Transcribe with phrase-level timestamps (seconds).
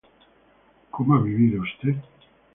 [1.05, 1.93] ¿no ha vivido usted?